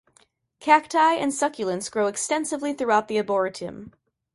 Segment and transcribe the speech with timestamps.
[0.59, 3.93] Cacti and succulents grow extensively throughout the Arboretum.